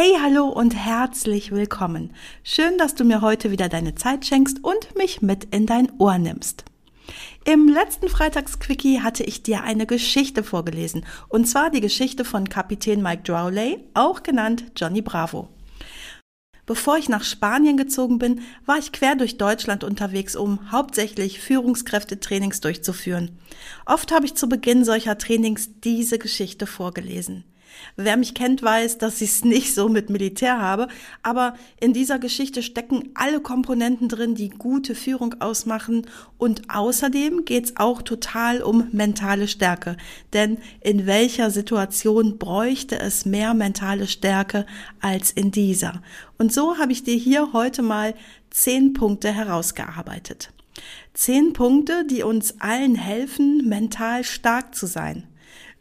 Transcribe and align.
Hey, 0.00 0.16
hallo 0.22 0.46
und 0.46 0.76
herzlich 0.76 1.50
willkommen. 1.50 2.14
Schön, 2.44 2.78
dass 2.78 2.94
du 2.94 3.02
mir 3.02 3.20
heute 3.20 3.50
wieder 3.50 3.68
deine 3.68 3.96
Zeit 3.96 4.24
schenkst 4.24 4.62
und 4.62 4.94
mich 4.96 5.22
mit 5.22 5.46
in 5.52 5.66
dein 5.66 5.90
Ohr 5.98 6.18
nimmst. 6.18 6.64
Im 7.44 7.66
letzten 7.66 8.08
Freitagsquickie 8.08 9.00
hatte 9.00 9.24
ich 9.24 9.42
dir 9.42 9.64
eine 9.64 9.86
Geschichte 9.86 10.44
vorgelesen, 10.44 11.04
und 11.28 11.48
zwar 11.48 11.70
die 11.70 11.80
Geschichte 11.80 12.24
von 12.24 12.48
Kapitän 12.48 13.02
Mike 13.02 13.24
Drowley, 13.24 13.80
auch 13.94 14.22
genannt 14.22 14.66
Johnny 14.76 15.02
Bravo. 15.02 15.48
Bevor 16.64 16.96
ich 16.96 17.08
nach 17.08 17.24
Spanien 17.24 17.76
gezogen 17.76 18.20
bin, 18.20 18.42
war 18.66 18.78
ich 18.78 18.92
quer 18.92 19.16
durch 19.16 19.36
Deutschland 19.36 19.82
unterwegs, 19.82 20.36
um 20.36 20.70
hauptsächlich 20.70 21.40
Führungskräftetrainings 21.40 22.60
durchzuführen. 22.60 23.36
Oft 23.84 24.12
habe 24.12 24.26
ich 24.26 24.36
zu 24.36 24.48
Beginn 24.48 24.84
solcher 24.84 25.18
Trainings 25.18 25.70
diese 25.80 26.20
Geschichte 26.20 26.68
vorgelesen. 26.68 27.42
Wer 27.96 28.16
mich 28.16 28.34
kennt, 28.34 28.62
weiß, 28.62 28.98
dass 28.98 29.20
ich 29.20 29.30
es 29.30 29.44
nicht 29.44 29.74
so 29.74 29.88
mit 29.88 30.10
Militär 30.10 30.60
habe, 30.60 30.88
aber 31.22 31.54
in 31.80 31.92
dieser 31.92 32.18
Geschichte 32.18 32.62
stecken 32.62 33.10
alle 33.14 33.40
Komponenten 33.40 34.08
drin, 34.08 34.34
die 34.34 34.50
gute 34.50 34.94
Führung 34.94 35.40
ausmachen 35.40 36.06
und 36.38 36.62
außerdem 36.68 37.44
geht 37.44 37.66
es 37.66 37.76
auch 37.76 38.02
total 38.02 38.62
um 38.62 38.88
mentale 38.92 39.48
Stärke. 39.48 39.96
Denn 40.32 40.58
in 40.80 41.06
welcher 41.06 41.50
Situation 41.50 42.38
bräuchte 42.38 42.98
es 42.98 43.24
mehr 43.24 43.54
mentale 43.54 44.06
Stärke 44.06 44.66
als 45.00 45.30
in 45.30 45.50
dieser? 45.50 46.02
Und 46.38 46.52
so 46.52 46.78
habe 46.78 46.92
ich 46.92 47.04
dir 47.04 47.16
hier 47.16 47.52
heute 47.52 47.82
mal 47.82 48.14
zehn 48.50 48.92
Punkte 48.92 49.32
herausgearbeitet. 49.32 50.52
Zehn 51.14 51.52
Punkte, 51.52 52.04
die 52.04 52.22
uns 52.22 52.60
allen 52.60 52.94
helfen, 52.94 53.68
mental 53.68 54.22
stark 54.22 54.74
zu 54.74 54.86
sein. 54.86 55.24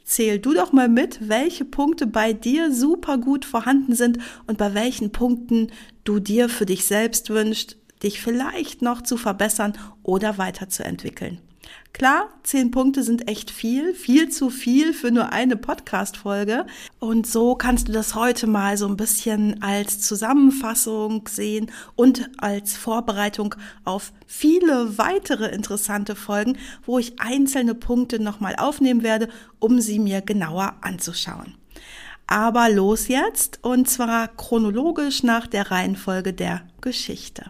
Zähl 0.07 0.39
du 0.39 0.53
doch 0.53 0.71
mal 0.71 0.87
mit, 0.87 1.27
welche 1.27 1.65
Punkte 1.65 2.07
bei 2.07 2.31
dir 2.31 2.71
super 2.71 3.17
gut 3.17 3.43
vorhanden 3.43 3.93
sind 3.93 4.19
und 4.47 4.57
bei 4.57 4.73
welchen 4.73 5.11
Punkten 5.11 5.69
du 6.05 6.19
dir 6.19 6.47
für 6.47 6.65
dich 6.65 6.85
selbst 6.85 7.29
wünschst, 7.29 7.75
dich 8.01 8.21
vielleicht 8.21 8.81
noch 8.81 9.01
zu 9.01 9.17
verbessern 9.17 9.73
oder 10.03 10.37
weiterzuentwickeln. 10.37 11.41
Klar, 11.93 12.29
zehn 12.43 12.69
Punkte 12.69 13.01
sind 13.01 13.27
echt 13.27 13.49
viel, 13.49 13.95
viel 13.95 14.29
zu 14.29 14.51
viel 14.51 14.93
für 14.93 15.09
nur 15.09 15.31
eine 15.31 15.57
Podcast-Folge. 15.57 16.67
Und 16.99 17.25
so 17.25 17.55
kannst 17.55 17.87
du 17.87 17.91
das 17.91 18.13
heute 18.13 18.45
mal 18.45 18.77
so 18.77 18.87
ein 18.87 18.97
bisschen 18.97 19.63
als 19.63 19.99
Zusammenfassung 19.99 21.27
sehen 21.27 21.71
und 21.95 22.29
als 22.37 22.77
Vorbereitung 22.77 23.55
auf 23.83 24.13
viele 24.27 24.99
weitere 24.99 25.47
interessante 25.47 26.15
Folgen, 26.15 26.59
wo 26.85 26.99
ich 26.99 27.19
einzelne 27.19 27.73
Punkte 27.73 28.19
nochmal 28.19 28.55
aufnehmen 28.57 29.01
werde, 29.01 29.29
um 29.57 29.81
sie 29.81 29.97
mir 29.97 30.21
genauer 30.21 30.75
anzuschauen. 30.81 31.55
Aber 32.27 32.69
los 32.69 33.07
jetzt, 33.07 33.63
und 33.63 33.89
zwar 33.89 34.27
chronologisch 34.27 35.23
nach 35.23 35.47
der 35.47 35.71
Reihenfolge 35.71 36.33
der 36.33 36.61
Geschichte. 36.81 37.49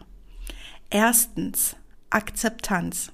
Erstens, 0.90 1.76
Akzeptanz. 2.10 3.12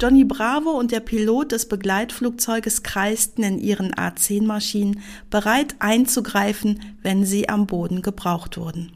Johnny 0.00 0.24
Bravo 0.24 0.70
und 0.70 0.92
der 0.92 1.00
Pilot 1.00 1.52
des 1.52 1.68
Begleitflugzeuges 1.68 2.82
kreisten 2.82 3.42
in 3.42 3.58
ihren 3.58 3.96
A-10-Maschinen, 3.96 5.00
bereit 5.30 5.76
einzugreifen, 5.78 6.96
wenn 7.02 7.24
sie 7.24 7.48
am 7.48 7.66
Boden 7.66 8.02
gebraucht 8.02 8.58
wurden. 8.58 8.92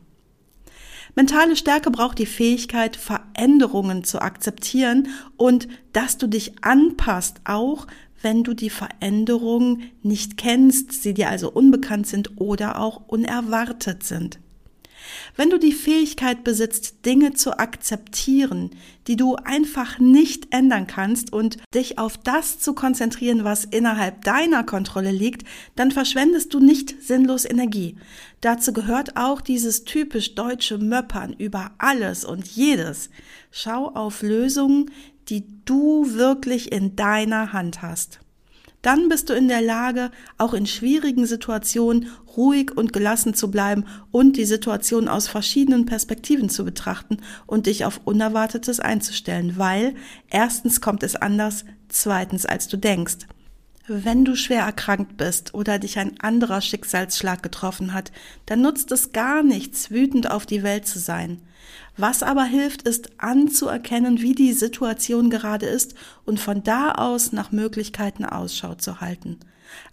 Mentale 1.16 1.56
Stärke 1.56 1.90
braucht 1.90 2.18
die 2.18 2.26
Fähigkeit, 2.26 2.96
Veränderungen 2.96 4.04
zu 4.04 4.20
akzeptieren 4.20 5.08
und 5.36 5.68
dass 5.92 6.18
du 6.18 6.26
dich 6.26 6.64
anpasst, 6.64 7.40
auch 7.44 7.86
wenn 8.22 8.44
du 8.44 8.54
die 8.54 8.70
Veränderungen 8.70 9.90
nicht 10.02 10.36
kennst, 10.36 11.02
sie 11.02 11.14
dir 11.14 11.28
also 11.28 11.50
unbekannt 11.50 12.06
sind 12.06 12.40
oder 12.40 12.78
auch 12.78 13.08
unerwartet 13.08 14.02
sind. 14.02 14.38
Wenn 15.36 15.50
du 15.50 15.58
die 15.58 15.72
Fähigkeit 15.72 16.44
besitzt, 16.44 17.04
Dinge 17.06 17.32
zu 17.32 17.58
akzeptieren, 17.58 18.70
die 19.06 19.16
du 19.16 19.36
einfach 19.36 19.98
nicht 19.98 20.54
ändern 20.54 20.86
kannst 20.86 21.32
und 21.32 21.56
dich 21.74 21.98
auf 21.98 22.16
das 22.18 22.58
zu 22.58 22.74
konzentrieren, 22.74 23.44
was 23.44 23.64
innerhalb 23.64 24.24
deiner 24.24 24.64
Kontrolle 24.64 25.10
liegt, 25.10 25.46
dann 25.76 25.90
verschwendest 25.90 26.54
du 26.54 26.60
nicht 26.60 27.02
sinnlos 27.02 27.44
Energie. 27.44 27.96
Dazu 28.40 28.72
gehört 28.72 29.16
auch 29.16 29.40
dieses 29.40 29.84
typisch 29.84 30.34
deutsche 30.34 30.78
Möppern 30.78 31.32
über 31.32 31.72
alles 31.78 32.24
und 32.24 32.46
jedes. 32.46 33.10
Schau 33.50 33.88
auf 33.88 34.22
Lösungen, 34.22 34.90
die 35.28 35.44
du 35.64 36.14
wirklich 36.14 36.72
in 36.72 36.96
deiner 36.96 37.52
Hand 37.52 37.82
hast. 37.82 38.20
Dann 38.82 39.10
bist 39.10 39.28
du 39.28 39.34
in 39.34 39.48
der 39.48 39.60
Lage, 39.60 40.10
auch 40.38 40.54
in 40.54 40.66
schwierigen 40.66 41.26
Situationen 41.26 42.08
ruhig 42.36 42.76
und 42.76 42.92
gelassen 42.92 43.34
zu 43.34 43.50
bleiben 43.50 43.84
und 44.10 44.36
die 44.36 44.46
Situation 44.46 45.06
aus 45.08 45.28
verschiedenen 45.28 45.84
Perspektiven 45.84 46.48
zu 46.48 46.64
betrachten 46.64 47.18
und 47.46 47.66
dich 47.66 47.84
auf 47.84 48.00
Unerwartetes 48.04 48.80
einzustellen, 48.80 49.58
weil 49.58 49.94
erstens 50.30 50.80
kommt 50.80 51.02
es 51.02 51.14
anders, 51.14 51.66
zweitens 51.88 52.46
als 52.46 52.68
du 52.68 52.78
denkst. 52.78 53.26
Wenn 53.86 54.24
du 54.24 54.36
schwer 54.36 54.62
erkrankt 54.62 55.16
bist 55.16 55.52
oder 55.52 55.78
dich 55.78 55.98
ein 55.98 56.18
anderer 56.20 56.60
Schicksalsschlag 56.60 57.42
getroffen 57.42 57.92
hat, 57.92 58.12
dann 58.46 58.62
nutzt 58.62 58.92
es 58.92 59.12
gar 59.12 59.42
nichts, 59.42 59.90
wütend 59.90 60.30
auf 60.30 60.46
die 60.46 60.62
Welt 60.62 60.86
zu 60.86 61.00
sein. 61.00 61.42
Was 61.96 62.22
aber 62.22 62.44
hilft, 62.44 62.82
ist 62.82 63.10
anzuerkennen, 63.18 64.20
wie 64.20 64.34
die 64.34 64.52
Situation 64.52 65.30
gerade 65.30 65.66
ist 65.66 65.94
und 66.24 66.40
von 66.40 66.62
da 66.62 66.92
aus 66.92 67.32
nach 67.32 67.52
Möglichkeiten 67.52 68.24
Ausschau 68.24 68.74
zu 68.74 69.00
halten. 69.00 69.38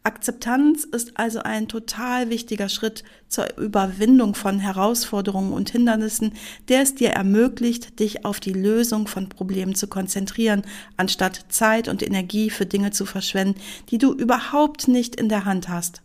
Akzeptanz 0.03 0.85
ist 0.85 1.17
also 1.17 1.39
ein 1.39 1.67
total 1.67 2.29
wichtiger 2.29 2.69
Schritt 2.69 3.03
zur 3.27 3.57
Überwindung 3.57 4.35
von 4.35 4.59
Herausforderungen 4.59 5.53
und 5.53 5.69
Hindernissen, 5.69 6.33
der 6.69 6.81
es 6.81 6.95
dir 6.95 7.09
ermöglicht, 7.09 7.99
dich 7.99 8.25
auf 8.25 8.39
die 8.39 8.53
Lösung 8.53 9.07
von 9.07 9.29
Problemen 9.29 9.75
zu 9.75 9.87
konzentrieren, 9.87 10.63
anstatt 10.95 11.45
Zeit 11.49 11.87
und 11.87 12.01
Energie 12.01 12.49
für 12.49 12.65
Dinge 12.65 12.91
zu 12.91 13.05
verschwenden, 13.05 13.59
die 13.89 13.97
du 13.97 14.13
überhaupt 14.13 14.87
nicht 14.87 15.15
in 15.15 15.29
der 15.29 15.45
Hand 15.45 15.69
hast. 15.69 16.01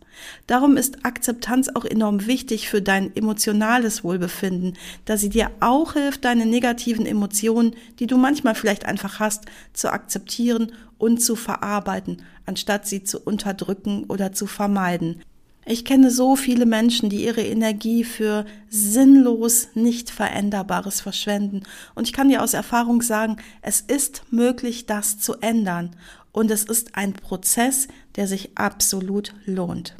Darum 0.47 0.77
ist 0.77 1.05
Akzeptanz 1.05 1.69
auch 1.73 1.85
enorm 1.85 2.25
wichtig 2.27 2.69
für 2.69 2.81
dein 2.81 3.15
emotionales 3.15 4.03
Wohlbefinden, 4.03 4.77
da 5.05 5.17
sie 5.17 5.29
dir 5.29 5.51
auch 5.59 5.93
hilft, 5.93 6.25
deine 6.25 6.45
negativen 6.45 7.05
Emotionen, 7.05 7.75
die 7.99 8.07
du 8.07 8.17
manchmal 8.17 8.55
vielleicht 8.55 8.85
einfach 8.85 9.19
hast, 9.19 9.45
zu 9.73 9.91
akzeptieren 9.91 10.71
und 10.97 11.21
zu 11.21 11.35
verarbeiten, 11.35 12.21
anstatt 12.45 12.87
sie 12.87 13.03
zu 13.03 13.19
unterdrücken 13.19 14.05
oder 14.05 14.33
zu 14.33 14.47
vermeiden. 14.47 15.21
Ich 15.65 15.85
kenne 15.85 16.11
so 16.11 16.35
viele 16.35 16.65
Menschen, 16.65 17.09
die 17.09 17.23
ihre 17.23 17.41
Energie 17.41 18.03
für 18.03 18.45
sinnlos 18.69 19.69
nicht 19.75 20.09
veränderbares 20.09 20.99
verschwenden. 20.99 21.63
Und 21.95 22.05
ich 22.05 22.13
kann 22.13 22.27
dir 22.27 22.43
aus 22.43 22.53
Erfahrung 22.53 23.01
sagen, 23.01 23.37
es 23.61 23.79
ist 23.79 24.23
möglich, 24.29 24.87
das 24.87 25.19
zu 25.19 25.35
ändern. 25.35 25.95
Und 26.33 26.51
es 26.51 26.65
ist 26.65 26.95
ein 26.95 27.13
Prozess, 27.13 27.87
der 28.17 28.27
sich 28.27 28.57
absolut 28.57 29.33
lohnt. 29.45 29.95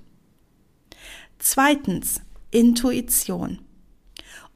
Zweitens, 1.46 2.22
Intuition. 2.52 3.60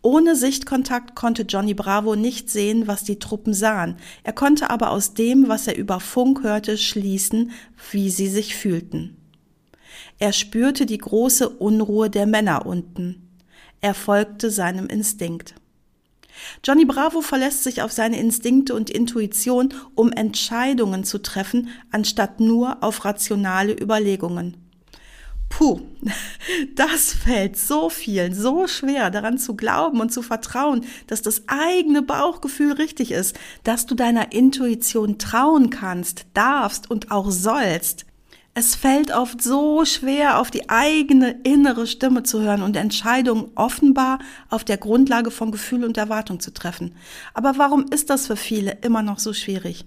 Ohne 0.02 0.38
Sichtkontakt 0.38 1.16
konnte 1.16 1.42
Johnny 1.42 1.74
Bravo 1.74 2.16
nicht 2.16 2.50
sehen, 2.50 2.88
was 2.88 3.04
die 3.04 3.20
Truppen 3.20 3.54
sahen. 3.54 3.98
Er 4.24 4.32
konnte 4.32 4.70
aber 4.70 4.92
aus 4.92 5.14
dem, 5.14 5.50
was 5.50 5.68
er 5.68 5.76
über 5.76 6.00
Funk 6.00 6.44
hörte, 6.44 6.78
schließen, 6.78 7.52
wie 7.92 8.10
sie 8.10 8.30
sich 8.30 8.56
fühlten. 8.56 9.18
Er 10.18 10.32
spürte 10.32 10.86
die 10.86 10.98
große 10.98 11.50
Unruhe 11.50 12.10
der 12.10 12.26
Männer 12.26 12.66
unten. 12.66 13.38
Er 13.82 13.94
folgte 13.94 14.50
seinem 14.50 14.88
Instinkt. 14.88 15.56
Johnny 16.64 16.86
Bravo 16.86 17.20
verlässt 17.20 17.66
sich 17.66 17.82
auf 17.82 17.92
seine 17.92 18.18
Instinkte 18.18 18.74
und 18.74 18.90
Intuition, 18.90 19.74
um 19.94 20.14
Entscheidungen 20.14 21.04
zu 21.04 21.18
treffen, 21.22 21.68
anstatt 21.92 22.40
nur 22.40 22.82
auf 22.82 23.04
rationale 23.04 23.74
Überlegungen. 23.78 24.67
Puh, 25.50 25.82
das 26.76 27.14
fällt 27.14 27.58
so 27.58 27.90
vielen 27.90 28.34
so 28.34 28.68
schwer, 28.68 29.10
daran 29.10 29.38
zu 29.38 29.56
glauben 29.56 30.02
und 30.02 30.12
zu 30.12 30.22
vertrauen, 30.22 30.86
dass 31.08 31.22
das 31.22 31.44
eigene 31.48 32.02
Bauchgefühl 32.02 32.74
richtig 32.74 33.12
ist, 33.12 33.38
dass 33.64 33.86
du 33.86 33.96
deiner 33.96 34.34
Intuition 34.34 35.18
trauen 35.18 35.70
kannst, 35.70 36.26
darfst 36.34 36.92
und 36.92 37.12
auch 37.12 37.32
sollst. 37.32 38.07
Es 38.60 38.74
fällt 38.74 39.14
oft 39.14 39.40
so 39.40 39.86
schwer, 39.86 40.40
auf 40.40 40.50
die 40.50 40.68
eigene 40.68 41.40
innere 41.44 41.86
Stimme 41.86 42.24
zu 42.24 42.42
hören 42.42 42.64
und 42.64 42.76
Entscheidungen 42.76 43.52
offenbar 43.54 44.18
auf 44.50 44.64
der 44.64 44.78
Grundlage 44.78 45.30
von 45.30 45.52
Gefühl 45.52 45.84
und 45.84 45.96
Erwartung 45.96 46.40
zu 46.40 46.52
treffen. 46.52 46.96
Aber 47.36 47.60
warum 47.60 47.86
ist 47.92 48.10
das 48.10 48.26
für 48.26 48.36
viele 48.36 48.80
immer 48.82 49.04
noch 49.04 49.20
so 49.20 49.32
schwierig? 49.32 49.86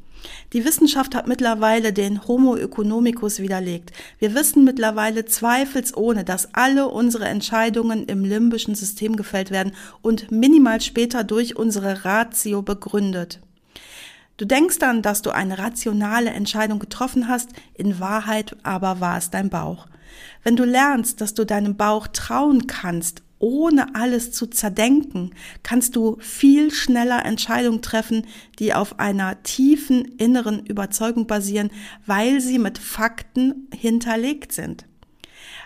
Die 0.52 0.64
Wissenschaft 0.64 1.16
hat 1.16 1.26
mittlerweile 1.26 1.92
den 1.92 2.28
Homo 2.28 2.54
economicus 2.54 3.40
widerlegt. 3.40 3.90
Wir 4.20 4.36
wissen 4.36 4.62
mittlerweile 4.62 5.24
zweifelsohne, 5.24 6.22
dass 6.22 6.54
alle 6.54 6.86
unsere 6.86 7.24
Entscheidungen 7.24 8.04
im 8.04 8.24
limbischen 8.24 8.76
System 8.76 9.16
gefällt 9.16 9.50
werden 9.50 9.72
und 10.00 10.30
minimal 10.30 10.80
später 10.80 11.24
durch 11.24 11.56
unsere 11.56 12.04
Ratio 12.04 12.62
begründet. 12.62 13.40
Du 14.40 14.46
denkst 14.46 14.78
dann, 14.78 15.02
dass 15.02 15.20
du 15.20 15.34
eine 15.34 15.58
rationale 15.58 16.30
Entscheidung 16.30 16.78
getroffen 16.78 17.28
hast, 17.28 17.50
in 17.74 18.00
Wahrheit 18.00 18.56
aber 18.62 18.98
war 18.98 19.18
es 19.18 19.28
dein 19.28 19.50
Bauch. 19.50 19.86
Wenn 20.42 20.56
du 20.56 20.64
lernst, 20.64 21.20
dass 21.20 21.34
du 21.34 21.44
deinem 21.44 21.76
Bauch 21.76 22.06
trauen 22.06 22.66
kannst, 22.66 23.22
ohne 23.38 23.94
alles 23.94 24.32
zu 24.32 24.46
zerdenken, 24.46 25.34
kannst 25.62 25.94
du 25.94 26.16
viel 26.20 26.70
schneller 26.70 27.22
Entscheidungen 27.26 27.82
treffen, 27.82 28.26
die 28.58 28.72
auf 28.72 28.98
einer 28.98 29.42
tiefen 29.42 30.06
inneren 30.16 30.64
Überzeugung 30.64 31.26
basieren, 31.26 31.70
weil 32.06 32.40
sie 32.40 32.58
mit 32.58 32.78
Fakten 32.78 33.68
hinterlegt 33.74 34.52
sind. 34.52 34.86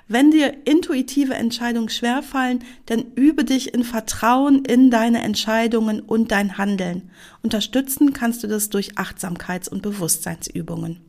Wenn 0.07 0.31
dir 0.31 0.67
intuitive 0.67 1.35
Entscheidungen 1.35 1.89
schwerfallen, 1.89 2.63
dann 2.87 3.13
übe 3.15 3.45
dich 3.45 3.73
in 3.73 3.85
Vertrauen 3.85 4.65
in 4.65 4.91
deine 4.91 5.23
Entscheidungen 5.23 6.01
und 6.01 6.31
dein 6.31 6.59
Handeln. 6.59 7.11
Unterstützen 7.43 8.13
kannst 8.13 8.43
du 8.43 8.47
das 8.47 8.69
durch 8.69 8.99
Achtsamkeits- 8.99 9.69
und 9.69 9.81
Bewusstseinsübungen. 9.81 11.01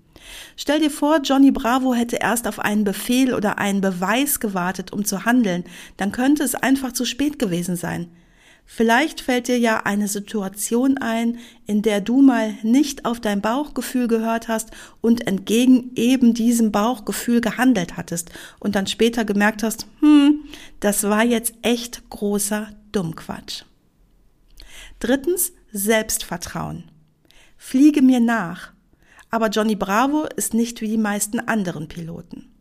Stell 0.55 0.79
dir 0.79 0.89
vor, 0.91 1.19
Johnny 1.21 1.51
Bravo 1.51 1.93
hätte 1.93 2.15
erst 2.15 2.47
auf 2.47 2.59
einen 2.59 2.85
Befehl 2.85 3.33
oder 3.33 3.57
einen 3.57 3.81
Beweis 3.81 4.39
gewartet, 4.39 4.93
um 4.93 5.03
zu 5.03 5.25
handeln, 5.25 5.65
dann 5.97 6.11
könnte 6.11 6.43
es 6.43 6.55
einfach 6.55 6.93
zu 6.93 7.05
spät 7.05 7.37
gewesen 7.37 7.75
sein. 7.75 8.07
Vielleicht 8.65 9.21
fällt 9.21 9.47
dir 9.47 9.59
ja 9.59 9.85
eine 9.85 10.07
Situation 10.07 10.97
ein, 10.97 11.37
in 11.67 11.83
der 11.83 12.01
du 12.01 12.21
mal 12.21 12.55
nicht 12.63 13.05
auf 13.05 13.19
dein 13.19 13.39
Bauchgefühl 13.39 14.07
gehört 14.07 14.47
hast 14.47 14.71
und 15.01 15.27
entgegen 15.27 15.91
eben 15.95 16.33
diesem 16.33 16.71
Bauchgefühl 16.71 17.41
gehandelt 17.41 17.95
hattest 17.95 18.31
und 18.59 18.75
dann 18.75 18.87
später 18.87 19.23
gemerkt 19.23 19.61
hast, 19.61 19.85
hm, 19.99 20.43
das 20.79 21.03
war 21.03 21.23
jetzt 21.23 21.53
echt 21.61 22.09
großer 22.09 22.69
Dummquatsch. 22.91 23.63
Drittens, 24.99 25.53
Selbstvertrauen. 25.71 26.89
Fliege 27.57 28.01
mir 28.01 28.19
nach. 28.19 28.71
Aber 29.29 29.49
Johnny 29.49 29.75
Bravo 29.75 30.25
ist 30.35 30.53
nicht 30.53 30.81
wie 30.81 30.87
die 30.87 30.97
meisten 30.97 31.39
anderen 31.39 31.87
Piloten. 31.87 32.51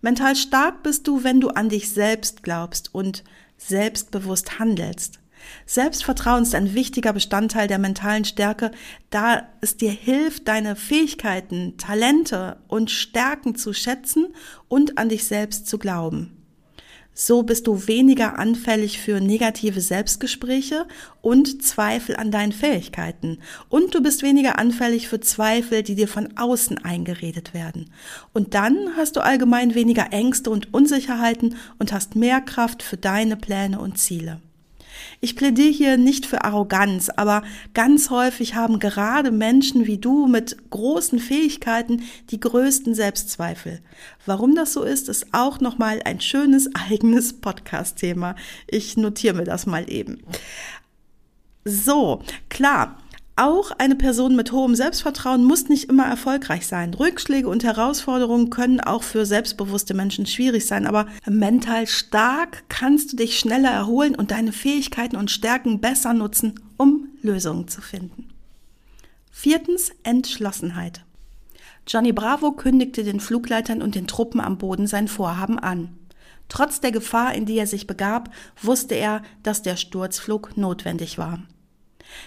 Mental 0.00 0.36
stark 0.36 0.82
bist 0.82 1.06
du, 1.08 1.24
wenn 1.24 1.40
du 1.40 1.48
an 1.48 1.68
dich 1.68 1.90
selbst 1.90 2.42
glaubst 2.42 2.94
und 2.94 3.24
selbstbewusst 3.58 4.58
handelst. 4.58 5.20
Selbstvertrauen 5.66 6.42
ist 6.42 6.54
ein 6.54 6.74
wichtiger 6.74 7.12
Bestandteil 7.12 7.68
der 7.68 7.78
mentalen 7.78 8.24
Stärke, 8.24 8.70
da 9.10 9.48
es 9.60 9.76
dir 9.76 9.90
hilft, 9.90 10.48
deine 10.48 10.76
Fähigkeiten, 10.76 11.76
Talente 11.76 12.56
und 12.68 12.90
Stärken 12.90 13.54
zu 13.54 13.72
schätzen 13.72 14.34
und 14.68 14.98
an 14.98 15.08
dich 15.08 15.26
selbst 15.26 15.66
zu 15.66 15.78
glauben. 15.78 16.37
So 17.20 17.42
bist 17.42 17.66
du 17.66 17.88
weniger 17.88 18.38
anfällig 18.38 19.00
für 19.00 19.20
negative 19.20 19.80
Selbstgespräche 19.80 20.86
und 21.20 21.64
Zweifel 21.64 22.14
an 22.14 22.30
deinen 22.30 22.52
Fähigkeiten. 22.52 23.38
Und 23.68 23.92
du 23.96 24.00
bist 24.00 24.22
weniger 24.22 24.56
anfällig 24.56 25.08
für 25.08 25.18
Zweifel, 25.18 25.82
die 25.82 25.96
dir 25.96 26.06
von 26.06 26.36
außen 26.36 26.78
eingeredet 26.78 27.54
werden. 27.54 27.90
Und 28.32 28.54
dann 28.54 28.96
hast 28.96 29.16
du 29.16 29.20
allgemein 29.20 29.74
weniger 29.74 30.12
Ängste 30.12 30.50
und 30.50 30.72
Unsicherheiten 30.72 31.56
und 31.80 31.92
hast 31.92 32.14
mehr 32.14 32.40
Kraft 32.40 32.84
für 32.84 32.96
deine 32.96 33.36
Pläne 33.36 33.80
und 33.80 33.98
Ziele. 33.98 34.40
Ich 35.20 35.34
plädiere 35.34 35.72
hier 35.72 35.96
nicht 35.96 36.26
für 36.26 36.44
Arroganz, 36.44 37.08
aber 37.08 37.42
ganz 37.74 38.10
häufig 38.10 38.54
haben 38.54 38.78
gerade 38.78 39.32
Menschen 39.32 39.86
wie 39.86 39.98
du 39.98 40.28
mit 40.28 40.70
großen 40.70 41.18
Fähigkeiten 41.18 42.04
die 42.30 42.38
größten 42.38 42.94
Selbstzweifel. 42.94 43.80
Warum 44.26 44.54
das 44.54 44.72
so 44.72 44.84
ist, 44.84 45.08
ist 45.08 45.26
auch 45.32 45.60
nochmal 45.60 46.00
ein 46.04 46.20
schönes 46.20 46.70
eigenes 46.88 47.32
Podcast-Thema. 47.32 48.36
Ich 48.68 48.96
notiere 48.96 49.34
mir 49.34 49.44
das 49.44 49.66
mal 49.66 49.90
eben. 49.90 50.22
So, 51.64 52.22
klar. 52.48 52.98
Auch 53.40 53.70
eine 53.78 53.94
Person 53.94 54.34
mit 54.34 54.50
hohem 54.50 54.74
Selbstvertrauen 54.74 55.44
muss 55.44 55.68
nicht 55.68 55.88
immer 55.88 56.04
erfolgreich 56.04 56.66
sein. 56.66 56.92
Rückschläge 56.92 57.48
und 57.48 57.62
Herausforderungen 57.62 58.50
können 58.50 58.80
auch 58.80 59.04
für 59.04 59.24
selbstbewusste 59.26 59.94
Menschen 59.94 60.26
schwierig 60.26 60.66
sein, 60.66 60.88
aber 60.88 61.06
mental 61.24 61.86
stark 61.86 62.64
kannst 62.68 63.12
du 63.12 63.16
dich 63.16 63.38
schneller 63.38 63.70
erholen 63.70 64.16
und 64.16 64.32
deine 64.32 64.50
Fähigkeiten 64.50 65.14
und 65.14 65.30
Stärken 65.30 65.80
besser 65.80 66.14
nutzen, 66.14 66.58
um 66.78 67.10
Lösungen 67.22 67.68
zu 67.68 67.80
finden. 67.80 68.28
Viertens 69.30 69.92
Entschlossenheit. 70.02 71.04
Johnny 71.86 72.10
Bravo 72.10 72.50
kündigte 72.50 73.04
den 73.04 73.20
Flugleitern 73.20 73.82
und 73.82 73.94
den 73.94 74.08
Truppen 74.08 74.40
am 74.40 74.58
Boden 74.58 74.88
sein 74.88 75.06
Vorhaben 75.06 75.60
an. 75.60 75.96
Trotz 76.48 76.80
der 76.80 76.90
Gefahr, 76.90 77.36
in 77.36 77.46
die 77.46 77.56
er 77.56 77.68
sich 77.68 77.86
begab, 77.86 78.30
wusste 78.60 78.96
er, 78.96 79.22
dass 79.44 79.62
der 79.62 79.76
Sturzflug 79.76 80.56
notwendig 80.56 81.18
war. 81.18 81.38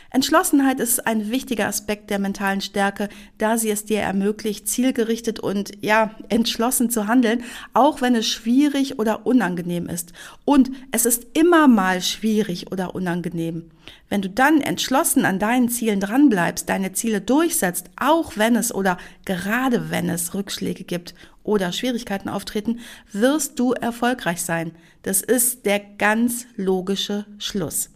Entschlossenheit 0.10 0.80
ist 0.80 1.08
ein 1.08 1.32
wichtiger 1.32 1.68
Aspekt 1.68 2.10
der 2.10 2.20
mentalen 2.20 2.62
Stärke, 2.62 3.10
da 3.38 3.58
sie 3.58 3.70
es 3.70 3.86
dir 3.86 4.00
ermöglicht, 4.00 4.68
zielgerichtet 4.68 5.40
und 5.40 5.72
ja, 5.82 6.16
entschlossen 6.30 6.90
zu 6.90 7.08
handeln, 7.08 7.44
auch 7.74 8.02
wenn 8.02 8.16
es 8.16 8.28
schwierig 8.28 9.00
oder 9.00 9.26
unangenehm 9.26 9.88
ist. 9.88 10.14
Und 10.44 10.72
es 10.92 11.06
ist 11.06 11.28
immer 11.38 11.68
mal 11.68 12.02
schwierig 12.02 12.72
oder 12.72 12.94
unangenehm. 12.94 13.72
Wenn 14.10 14.22
du 14.22 14.30
dann 14.30 14.60
entschlossen 14.60 15.24
an 15.24 15.40
deinen 15.40 15.70
Zielen 15.70 16.02
dranbleibst, 16.02 16.68
deine 16.68 16.92
Ziele 16.92 17.22
durchsetzt, 17.22 17.90
auch 17.96 18.34
wenn 18.36 18.58
es 18.58 18.74
oder 18.74 18.98
gerade 19.24 19.90
wenn 19.90 20.10
es 20.10 20.34
Rückschläge 20.34 20.84
gibt 20.84 21.16
oder 21.44 21.72
Schwierigkeiten 21.72 22.28
auftreten, 22.28 22.80
wirst 23.14 23.58
du 23.60 23.72
erfolgreich 23.72 24.42
sein. 24.42 24.74
Das 25.04 25.22
ist 25.22 25.66
der 25.66 25.80
ganz 25.80 26.46
logische 26.58 27.26
Schluss. 27.40 27.91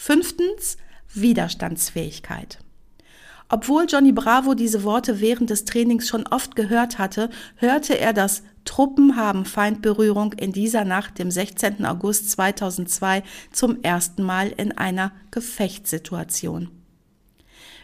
Fünftens, 0.00 0.76
Widerstandsfähigkeit. 1.12 2.60
Obwohl 3.48 3.86
Johnny 3.88 4.12
Bravo 4.12 4.54
diese 4.54 4.84
Worte 4.84 5.20
während 5.20 5.50
des 5.50 5.64
Trainings 5.64 6.06
schon 6.06 6.24
oft 6.28 6.54
gehört 6.54 6.98
hatte, 6.98 7.30
hörte 7.56 7.98
er 7.98 8.12
das 8.12 8.44
Truppen 8.64 9.16
haben 9.16 9.44
Feindberührung 9.44 10.34
in 10.34 10.52
dieser 10.52 10.84
Nacht, 10.84 11.18
dem 11.18 11.32
16. 11.32 11.84
August 11.84 12.30
2002, 12.30 13.24
zum 13.50 13.82
ersten 13.82 14.22
Mal 14.22 14.54
in 14.56 14.70
einer 14.70 15.10
Gefechtssituation. 15.32 16.77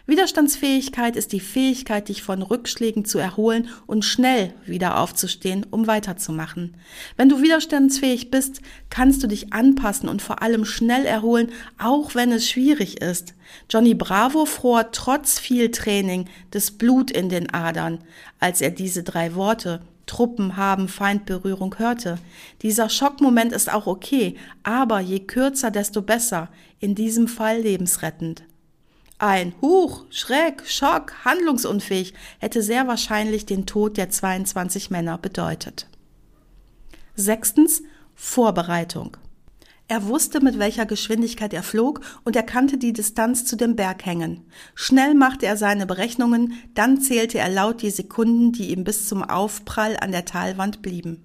Widerstandsfähigkeit 0.07 1.17
ist 1.17 1.33
die 1.33 1.41
Fähigkeit, 1.41 2.11
dich 2.11 2.23
von 2.23 2.43
Rückschlägen 2.43 3.07
zu 3.07 3.19
erholen 3.19 3.71
und 3.87 4.05
schnell 4.05 4.53
wieder 4.67 4.99
aufzustehen, 4.99 5.65
um 5.71 5.87
weiterzumachen. 5.87 6.77
Wenn 7.17 7.31
du 7.31 7.41
widerstandsfähig 7.41 8.31
bist, 8.31 8.61
kannst 8.91 9.23
du 9.23 9.27
dich 9.27 9.55
anpassen 9.55 10.11
und 10.11 10.21
vor 10.21 10.43
allem 10.43 10.67
schnell 10.67 11.07
erholen, 11.07 11.51
auch 11.79 12.15
wenn 12.15 12.33
es 12.33 12.47
schwierig 12.47 13.01
ist. 13.01 13.35
Johnny 13.71 13.95
Bravo 13.95 14.45
fror 14.45 14.93
trotz 14.93 15.39
viel 15.39 15.71
Training 15.71 16.29
das 16.51 16.71
Blut 16.71 17.11
in 17.11 17.31
den 17.31 17.55
Adern, 17.55 18.01
als 18.41 18.61
er 18.61 18.71
diese 18.71 19.05
drei 19.05 19.35
Worte 19.35 19.81
Truppen 20.07 20.59
haben 20.59 20.89
Feindberührung 20.89 21.79
hörte. 21.79 22.19
Dieser 22.61 22.91
Schockmoment 22.91 23.53
ist 23.53 23.73
auch 23.73 23.87
okay, 23.87 24.37
aber 24.63 25.01
je 25.01 25.21
kürzer, 25.21 25.71
desto 25.71 26.03
besser, 26.03 26.51
in 26.79 26.95
diesem 26.95 27.27
Fall 27.27 27.61
lebensrettend. 27.61 28.45
Ein 29.19 29.55
Huch, 29.63 30.07
Schreck, 30.11 30.65
Schock, 30.67 31.25
handlungsunfähig 31.25 32.15
hätte 32.41 32.63
sehr 32.63 32.89
wahrscheinlich 32.89 33.47
den 33.47 33.65
Tod 33.65 33.97
der 33.97 34.11
22 34.11 34.91
Männer 34.91 35.19
bedeutet. 35.19 35.87
Sechstens 37.15 37.83
Vorbereitung. 38.17 39.17
Er 39.87 40.09
wusste, 40.09 40.41
mit 40.41 40.59
welcher 40.59 40.87
Geschwindigkeit 40.87 41.53
er 41.53 41.63
flog 41.63 42.01
und 42.25 42.35
er 42.35 42.43
kannte 42.43 42.77
die 42.77 42.93
Distanz 42.93 43.45
zu 43.45 43.55
den 43.55 43.77
Berghängen. 43.77 44.41
Schnell 44.75 45.15
machte 45.15 45.47
er 45.47 45.57
seine 45.57 45.87
Berechnungen, 45.87 46.55
dann 46.75 47.01
zählte 47.01 47.39
er 47.39 47.51
laut 47.51 47.83
die 47.83 47.91
Sekunden, 47.91 48.51
die 48.51 48.71
ihm 48.71 48.83
bis 48.83 49.07
zum 49.07 49.23
Aufprall 49.23 49.97
an 50.01 50.11
der 50.11 50.25
Talwand 50.25 50.83
blieben. 50.83 51.23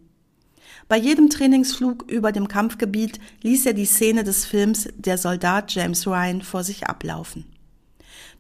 Bei 0.88 0.98
jedem 0.98 1.30
Trainingsflug 1.30 2.12
über 2.12 2.32
dem 2.32 2.48
Kampfgebiet 2.48 3.20
ließ 3.42 3.66
er 3.66 3.74
die 3.74 3.86
Szene 3.86 4.24
des 4.24 4.46
Films 4.46 4.90
Der 4.96 5.18
Soldat 5.18 5.74
James 5.74 6.06
Ryan 6.06 6.42
vor 6.42 6.64
sich 6.64 6.86
ablaufen. 6.86 7.46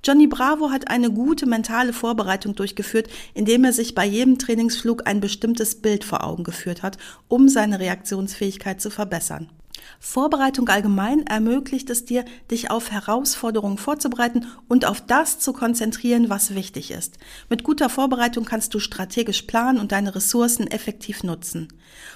Johnny 0.04 0.28
Bravo 0.28 0.72
hat 0.72 0.90
eine 0.90 1.12
gute 1.12 1.46
mentale 1.46 1.92
Vorbereitung 1.92 2.56
durchgeführt, 2.56 3.10
indem 3.34 3.66
er 3.66 3.74
sich 3.74 3.96
bei 3.96 4.06
jedem 4.06 4.38
Trainingsflug 4.38 5.06
ein 5.06 5.20
bestimmtes 5.20 5.82
Bild 5.82 6.06
vor 6.06 6.24
Augen 6.24 6.44
geführt 6.46 6.84
hat, 6.84 6.98
um 7.28 7.50
seine 7.50 7.80
Reaktionsfähigkeit 7.80 8.80
zu 8.80 8.90
verbessern. 8.90 9.50
Vorbereitung 10.00 10.70
allgemein 10.70 11.26
ermöglicht 11.28 11.90
es 11.90 12.06
dir, 12.06 12.26
dich 12.50 12.72
auf 12.72 12.92
Herausforderungen 12.92 13.78
vorzubereiten 13.78 14.48
und 14.68 14.86
auf 14.86 15.02
das 15.02 15.40
zu 15.40 15.54
konzentrieren, 15.54 16.30
was 16.30 16.56
wichtig 16.56 16.92
ist. 16.92 17.18
Mit 17.50 17.64
guter 17.64 17.90
Vorbereitung 17.90 18.46
kannst 18.46 18.74
du 18.74 18.80
strategisch 18.80 19.44
planen 19.44 19.80
und 19.80 19.92
deine 19.92 20.16
Ressourcen 20.16 20.68
effektiv 20.68 21.24
nutzen. 21.24 21.68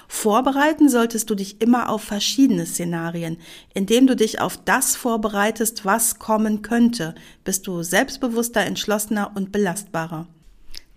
Vorbereiten 0.08 0.90
solltest 0.90 1.30
du 1.30 1.36
dich 1.36 1.62
immer 1.62 1.90
auf 1.90 2.04
verschiedene 2.04 2.66
Szenarien. 2.66 3.38
Indem 3.74 4.08
du 4.08 4.16
dich 4.16 4.42
auf 4.42 4.58
das 4.58 4.96
vorbereitest, 4.96 5.86
was 5.86 6.20
kommen 6.20 6.62
könnte, 6.62 7.16
bist 7.44 7.68
du 7.68 7.84
selbstbewusster, 7.84 8.62
entschlossener 8.62 9.32
und 9.36 9.52
belastbarer. 9.52 10.28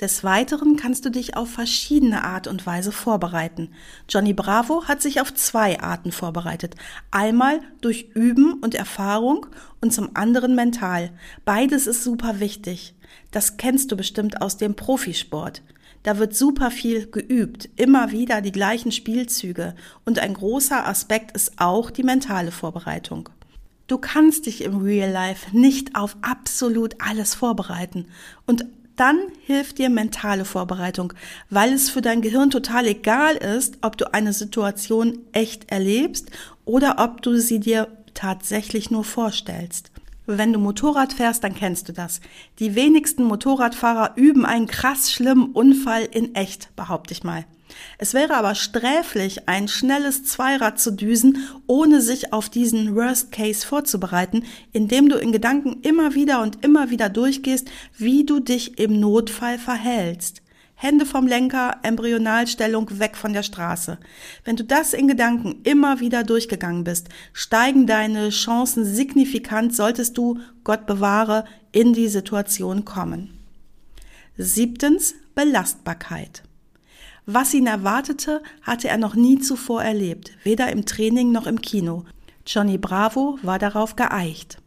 Des 0.01 0.25
Weiteren 0.25 0.77
kannst 0.77 1.07
du 1.07 1.11
dich 1.11 1.39
auf 1.39 1.51
verschiedene 1.51 2.23
Art 2.23 2.49
und 2.49 2.67
Weise 2.67 2.93
vorbereiten. 2.93 3.71
Johnny 4.11 4.35
Bravo 4.35 4.85
hat 4.85 5.01
sich 5.01 5.23
auf 5.23 5.33
zwei 5.33 5.81
Arten 5.81 6.13
vorbereitet. 6.13 6.75
Einmal 7.11 7.61
durch 7.81 8.11
Üben 8.15 8.55
und 8.61 8.75
Erfahrung 8.75 9.47
und 9.81 9.95
zum 9.95 10.11
anderen 10.15 10.55
mental. 10.55 11.13
Beides 11.47 11.87
ist 11.87 12.05
super 12.05 12.41
wichtig. 12.41 12.95
Das 13.31 13.57
kennst 13.57 13.91
du 13.91 13.97
bestimmt 13.97 14.43
aus 14.43 14.59
dem 14.59 14.75
Profisport. 14.75 15.63
Da 16.03 16.19
wird 16.19 16.37
super 16.37 16.71
viel 16.71 17.07
geübt, 17.07 17.71
immer 17.77 18.13
wieder 18.13 18.43
die 18.43 18.53
gleichen 18.53 18.93
Spielzüge. 18.93 19.75
Und 20.05 20.19
ein 20.19 20.35
großer 20.35 20.87
Aspekt 20.87 21.35
ist 21.35 21.55
auch 21.57 21.91
die 21.91 22.03
mentale 22.03 22.53
Vorbereitung. 22.53 23.31
Du 23.87 23.97
kannst 23.97 24.45
dich 24.45 24.63
im 24.63 24.77
Real 24.77 25.11
Life 25.11 25.57
nicht 25.57 25.97
auf 25.97 26.17
absolut 26.21 26.97
alles 27.01 27.35
vorbereiten. 27.35 28.07
Und 28.45 28.67
dann 28.97 29.19
hilft 29.45 29.79
dir 29.79 29.91
mentale 29.91 30.45
Vorbereitung, 30.45 31.13
weil 31.51 31.73
es 31.73 31.91
für 31.91 32.03
dein 32.03 32.23
Gehirn 32.23 32.51
total 32.51 32.87
egal 32.87 33.37
ist, 33.37 33.79
ob 33.83 33.97
du 33.97 34.13
eine 34.13 34.33
Situation 34.33 35.19
echt 35.33 35.71
erlebst 35.71 36.31
oder 36.65 36.97
ob 36.99 37.23
du 37.23 37.39
sie 37.39 37.61
dir 37.61 37.89
tatsächlich 38.15 38.91
nur 38.91 39.05
vorstellst. 39.05 39.91
Wenn 40.27 40.53
du 40.53 40.59
Motorrad 40.59 41.13
fährst, 41.13 41.45
dann 41.45 41.55
kennst 41.55 41.89
du 41.89 41.93
das. 41.93 42.21
Die 42.59 42.75
wenigsten 42.75 43.23
Motorradfahrer 43.23 44.13
üben 44.17 44.45
einen 44.45 44.67
krass 44.67 45.13
schlimmen 45.13 45.53
Unfall 45.53 46.09
in 46.11 46.35
echt, 46.35 46.75
behaupte 46.75 47.15
ich 47.15 47.23
mal. 47.23 47.45
Es 47.99 48.15
wäre 48.15 48.35
aber 48.35 48.55
sträflich, 48.55 49.49
ein 49.49 49.69
schnelles 49.69 50.25
Zweirad 50.25 50.81
zu 50.81 50.93
düsen, 50.93 51.39
ohne 51.67 52.01
sich 52.01 52.33
auf 52.33 52.49
diesen 52.49 52.95
Worst 52.95 53.33
Case 53.33 53.67
vorzubereiten, 53.67 54.45
indem 54.73 55.09
du 55.09 55.17
in 55.17 55.33
Gedanken 55.33 55.81
immer 55.83 56.15
wieder 56.15 56.43
und 56.43 56.65
immer 56.65 56.91
wieder 56.91 57.09
durchgehst, 57.09 57.69
wie 57.97 58.25
du 58.25 58.41
dich 58.41 58.79
im 58.79 58.99
Notfall 58.99 59.59
verhältst. 59.59 60.43
Hände 60.79 61.07
vom 61.07 61.27
Lenker, 61.27 61.77
Embryonalstellung 61.83 62.99
weg 62.99 63.17
von 63.17 63.33
der 63.33 63.43
Straße. 63.43 63.99
Wenn 64.45 64.57
du 64.57 64.65
das 64.65 64.93
in 64.93 65.09
Gedanken 65.09 65.63
immer 65.65 66.01
wieder 66.01 66.23
durchgegangen 66.23 66.85
bist, 66.85 67.09
steigen 67.33 67.87
deine 67.87 68.29
Chancen 68.29 68.85
signifikant, 68.85 69.75
solltest 69.75 70.19
du, 70.19 70.39
Gott 70.65 70.87
bewahre, 70.87 71.47
in 71.73 71.95
die 71.95 72.09
Situation 72.09 72.85
kommen. 72.85 73.31
Siebtens, 74.37 75.15
Belastbarkeit. 75.35 76.43
Was 77.25 77.55
ihn 77.55 77.67
erwartete, 77.67 78.43
hatte 78.61 78.89
er 78.89 78.99
noch 78.99 79.15
nie 79.15 79.39
zuvor 79.39 79.83
erlebt, 79.83 80.33
weder 80.45 80.71
im 80.71 80.85
Training 80.85 81.33
noch 81.33 81.47
im 81.47 81.63
Kino. 81.63 82.05
Johnny 82.47 82.77
Bravo 82.77 83.39
war 83.43 83.59
darauf 83.59 83.97
geeicht. 83.97 84.59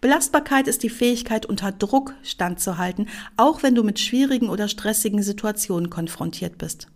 Belastbarkeit 0.00 0.68
ist 0.68 0.82
die 0.82 0.90
Fähigkeit, 0.90 1.46
unter 1.46 1.72
Druck 1.72 2.14
standzuhalten, 2.22 3.08
auch 3.36 3.62
wenn 3.62 3.74
du 3.74 3.82
mit 3.82 3.98
schwierigen 3.98 4.48
oder 4.48 4.68
stressigen 4.68 5.22
Situationen 5.22 5.90
konfrontiert 5.90 6.58
bist. 6.58 6.88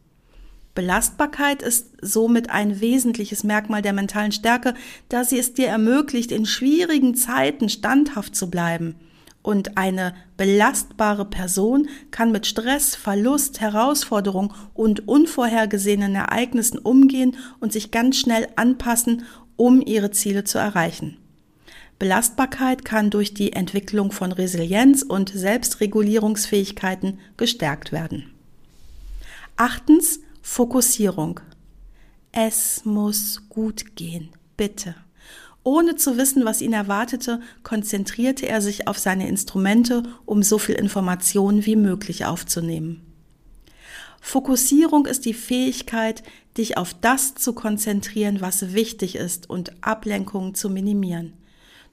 Belastbarkeit 0.74 1.62
ist 1.62 1.92
somit 2.02 2.50
ein 2.50 2.80
wesentliches 2.80 3.44
Merkmal 3.44 3.80
der 3.80 3.92
mentalen 3.92 4.32
Stärke, 4.32 4.74
da 5.08 5.24
sie 5.24 5.38
es 5.38 5.54
dir 5.54 5.68
ermöglicht, 5.68 6.32
in 6.32 6.46
schwierigen 6.46 7.14
Zeiten 7.14 7.68
standhaft 7.68 8.34
zu 8.34 8.50
bleiben. 8.50 8.96
Und 9.42 9.76
eine 9.76 10.14
belastbare 10.36 11.26
Person 11.26 11.88
kann 12.10 12.32
mit 12.32 12.46
Stress, 12.46 12.96
Verlust, 12.96 13.60
Herausforderung 13.60 14.54
und 14.72 15.06
unvorhergesehenen 15.06 16.14
Ereignissen 16.14 16.78
umgehen 16.78 17.36
und 17.60 17.72
sich 17.72 17.90
ganz 17.90 18.16
schnell 18.16 18.48
anpassen, 18.56 19.24
um 19.56 19.80
ihre 19.80 20.10
Ziele 20.10 20.44
zu 20.44 20.58
erreichen. 20.58 21.18
Belastbarkeit 21.98 22.84
kann 22.84 23.10
durch 23.10 23.34
die 23.34 23.52
Entwicklung 23.52 24.12
von 24.12 24.32
Resilienz 24.32 25.02
und 25.02 25.30
Selbstregulierungsfähigkeiten 25.30 27.20
gestärkt 27.36 27.92
werden. 27.92 28.30
Achtens, 29.56 30.20
Fokussierung. 30.42 31.40
Es 32.32 32.84
muss 32.84 33.48
gut 33.48 33.94
gehen, 33.94 34.30
bitte. 34.56 34.96
Ohne 35.62 35.94
zu 35.94 36.18
wissen, 36.18 36.44
was 36.44 36.60
ihn 36.60 36.74
erwartete, 36.74 37.40
konzentrierte 37.62 38.46
er 38.46 38.60
sich 38.60 38.86
auf 38.86 38.98
seine 38.98 39.28
Instrumente, 39.28 40.02
um 40.26 40.42
so 40.42 40.58
viel 40.58 40.74
Information 40.74 41.64
wie 41.64 41.76
möglich 41.76 42.26
aufzunehmen. 42.26 43.00
Fokussierung 44.20 45.06
ist 45.06 45.24
die 45.24 45.34
Fähigkeit, 45.34 46.22
dich 46.58 46.76
auf 46.76 46.94
das 46.94 47.34
zu 47.34 47.52
konzentrieren, 47.52 48.40
was 48.40 48.74
wichtig 48.74 49.16
ist 49.16 49.48
und 49.48 49.72
Ablenkungen 49.82 50.54
zu 50.54 50.68
minimieren. 50.68 51.34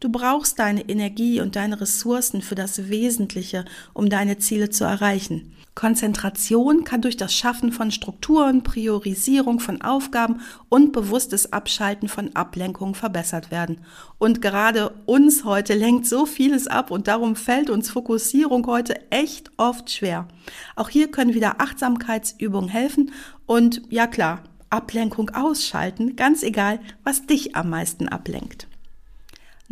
Du 0.02 0.10
brauchst 0.10 0.58
deine 0.58 0.90
Energie 0.90 1.42
und 1.42 1.56
deine 1.56 1.80
Ressourcen 1.80 2.42
für 2.42 2.56
das 2.56 2.90
Wesentliche, 2.90 3.66
um 3.94 4.10
deine 4.10 4.40
Ziele 4.40 4.72
zu 4.72 4.84
erreichen. 4.84 5.54
Konzentration 5.76 6.84
kann 6.84 7.02
durch 7.02 7.18
das 7.18 7.36
Schaffen 7.36 7.72
von 7.72 7.92
Strukturen, 7.92 8.64
Priorisierung 8.64 9.60
von 9.60 9.84
Aufgaben 9.84 10.42
und 10.70 10.92
bewusstes 10.92 11.54
Abschalten 11.54 12.10
von 12.10 12.36
Ablenkungen 12.36 12.96
verbessert 12.96 13.52
werden. 13.52 13.82
Und 14.18 14.42
gerade 14.42 14.90
uns 15.06 15.44
heute 15.44 15.76
lenkt 15.76 16.08
so 16.08 16.26
vieles 16.26 16.66
ab 16.66 16.90
und 16.90 17.08
darum 17.08 17.36
fällt 17.36 17.70
uns 17.70 17.92
Fokussierung 17.92 18.66
heute 18.66 19.00
echt 19.12 19.52
oft 19.58 19.92
schwer. 19.92 20.28
Auch 20.76 20.90
hier 20.90 21.12
können 21.12 21.36
wieder 21.36 21.62
Achtsamkeitsübungen 21.62 22.72
helfen 22.72 23.12
und 23.46 23.84
ja 23.92 24.08
klar, 24.08 24.42
Ablenkung 24.72 25.30
ausschalten, 25.30 26.16
ganz 26.16 26.42
egal, 26.42 26.80
was 27.04 27.28
dich 27.28 27.56
am 27.56 27.70
meisten 27.70 28.08
ablenkt. 28.08 28.71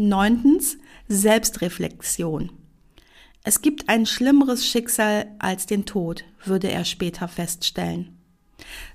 Neuntens, 0.01 0.77
Selbstreflexion. 1.09 2.53
Es 3.43 3.61
gibt 3.61 3.89
ein 3.89 4.05
schlimmeres 4.05 4.65
Schicksal 4.65 5.27
als 5.39 5.65
den 5.65 5.85
Tod, 5.85 6.23
würde 6.45 6.71
er 6.71 6.85
später 6.85 7.27
feststellen. 7.27 8.17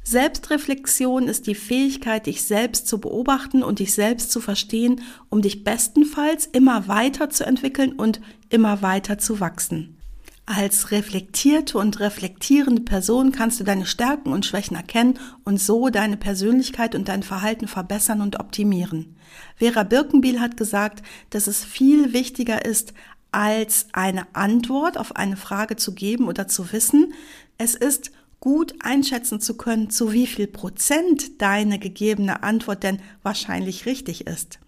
Selbstreflexion 0.02 1.28
ist 1.28 1.46
die 1.46 1.54
Fähigkeit, 1.54 2.24
dich 2.24 2.44
selbst 2.44 2.88
zu 2.88 3.02
beobachten 3.02 3.62
und 3.62 3.80
dich 3.80 3.92
selbst 3.92 4.32
zu 4.32 4.40
verstehen, 4.40 5.02
um 5.28 5.42
dich 5.42 5.62
bestenfalls 5.62 6.46
immer 6.46 6.88
weiter 6.88 7.28
zu 7.28 7.44
entwickeln 7.44 7.92
und 7.92 8.22
immer 8.48 8.80
weiter 8.80 9.18
zu 9.18 9.40
wachsen. 9.40 9.98
Als 10.46 10.90
reflektierte 10.90 11.78
und 11.78 12.00
reflektierende 12.00 12.82
Person 12.82 13.32
kannst 13.32 13.60
du 13.60 13.64
deine 13.64 13.86
Stärken 13.86 14.30
und 14.30 14.44
Schwächen 14.44 14.76
erkennen 14.76 15.18
und 15.44 15.58
so 15.58 15.88
deine 15.88 16.18
Persönlichkeit 16.18 16.94
und 16.94 17.08
dein 17.08 17.22
Verhalten 17.22 17.66
verbessern 17.66 18.20
und 18.20 18.38
optimieren. 18.38 19.16
Vera 19.56 19.84
Birkenbiel 19.84 20.40
hat 20.40 20.58
gesagt, 20.58 21.02
dass 21.30 21.46
es 21.46 21.64
viel 21.64 22.12
wichtiger 22.12 22.62
ist, 22.66 22.92
als 23.32 23.86
eine 23.92 24.26
Antwort 24.34 24.98
auf 24.98 25.16
eine 25.16 25.38
Frage 25.38 25.76
zu 25.76 25.94
geben 25.94 26.28
oder 26.28 26.46
zu 26.46 26.72
wissen. 26.72 27.14
Es 27.56 27.74
ist 27.74 28.12
gut 28.38 28.74
einschätzen 28.80 29.40
zu 29.40 29.56
können, 29.56 29.88
zu 29.88 30.12
wie 30.12 30.26
viel 30.26 30.46
Prozent 30.46 31.40
deine 31.40 31.78
gegebene 31.78 32.42
Antwort 32.42 32.82
denn 32.82 33.00
wahrscheinlich 33.22 33.86
richtig 33.86 34.26
ist. 34.26 34.58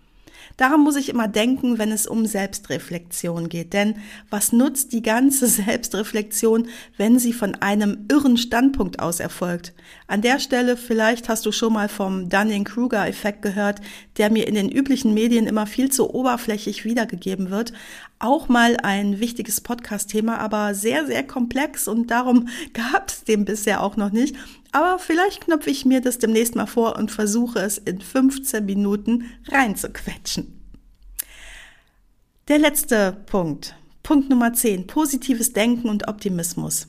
Daran 0.57 0.81
muss 0.81 0.97
ich 0.97 1.09
immer 1.09 1.29
denken, 1.29 1.79
wenn 1.79 1.93
es 1.93 2.07
um 2.07 2.27
Selbstreflexion 2.27 3.49
geht. 3.49 3.73
Denn 3.73 3.97
was 4.31 4.53
nutzt 4.53 4.93
die 4.93 5.03
ganze 5.03 5.47
Selbstreflexion, 5.47 6.69
wenn 6.97 7.19
sie 7.19 7.33
von 7.33 7.55
einem 7.57 8.07
irren 8.11 8.37
Standpunkt 8.37 9.01
aus 9.01 9.21
erfolgt? 9.21 9.75
An 10.07 10.23
der 10.23 10.39
Stelle, 10.39 10.77
vielleicht 10.77 11.29
hast 11.29 11.47
du 11.47 11.53
schon 11.53 11.73
mal 11.73 11.89
vom 11.89 12.29
Dunning-Kruger-Effekt 12.29 13.43
gehört, 13.43 13.81
der 14.19 14.31
mir 14.31 14.47
in 14.47 14.55
den 14.55 14.71
üblichen 14.71 15.15
Medien 15.15 15.47
immer 15.47 15.67
viel 15.67 15.91
zu 15.91 16.13
oberflächlich 16.15 16.85
wiedergegeben 16.85 17.51
wird. 17.51 17.73
Auch 18.19 18.49
mal 18.49 18.77
ein 18.83 19.21
wichtiges 19.21 19.61
Podcast-Thema, 19.61 20.39
aber 20.39 20.75
sehr, 20.75 21.07
sehr 21.07 21.23
komplex 21.23 21.87
und 21.87 22.11
darum 22.11 22.49
gab 22.73 23.11
es 23.11 23.25
den 23.25 23.45
bisher 23.45 23.83
auch 23.83 23.97
noch 23.97 24.11
nicht. 24.11 24.37
Aber 24.77 24.99
vielleicht 24.99 25.41
knöpfe 25.41 25.71
ich 25.71 25.87
mir 25.87 26.03
das 26.03 26.19
demnächst 26.19 26.55
mal 26.55 26.67
vor 26.67 26.97
und 26.97 27.11
versuche 27.11 27.61
es 27.61 27.79
in 27.79 27.99
15 27.99 28.63
Minuten 28.63 29.31
reinzuquetschen. 29.49 30.61
Der 32.49 32.59
letzte 32.59 33.17
Punkt. 33.25 33.75
Punkt 34.03 34.29
Nummer 34.29 34.53
10. 34.53 34.87
Positives 34.87 35.55
Denken 35.55 35.89
und 35.89 36.09
Optimismus. 36.09 36.89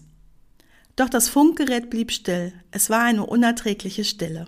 Doch 0.97 1.07
das 1.07 1.29
Funkgerät 1.29 1.89
blieb 1.89 2.11
still. 2.11 2.51
Es 2.71 2.89
war 2.89 3.03
eine 3.03 3.25
unerträgliche 3.25 4.03
Stille. 4.03 4.47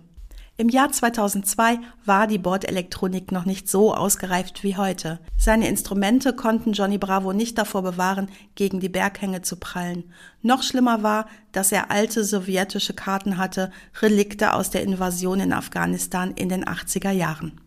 Im 0.59 0.67
Jahr 0.67 0.91
2002 0.91 1.79
war 2.03 2.27
die 2.27 2.37
Bordelektronik 2.37 3.31
noch 3.31 3.45
nicht 3.45 3.69
so 3.69 3.95
ausgereift 3.95 4.61
wie 4.61 4.75
heute. 4.75 5.21
Seine 5.37 5.69
Instrumente 5.69 6.33
konnten 6.33 6.73
Johnny 6.73 6.97
Bravo 6.97 7.31
nicht 7.31 7.57
davor 7.57 7.81
bewahren, 7.81 8.27
gegen 8.55 8.81
die 8.81 8.89
Berghänge 8.89 9.41
zu 9.41 9.55
prallen. 9.55 10.11
Noch 10.41 10.61
schlimmer 10.61 11.01
war, 11.01 11.29
dass 11.53 11.71
er 11.71 11.91
alte 11.91 12.25
sowjetische 12.25 12.93
Karten 12.93 13.37
hatte, 13.37 13.71
Relikte 14.01 14.53
aus 14.53 14.69
der 14.69 14.83
Invasion 14.83 15.39
in 15.39 15.53
Afghanistan 15.53 16.31
in 16.31 16.49
den 16.49 16.65
80er 16.65 17.11
Jahren. 17.11 17.61